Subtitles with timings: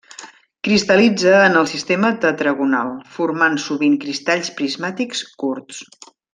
[0.67, 5.87] Cristal·litza en el sistema tetragonal, formant sovint cristalls prismàtics curts.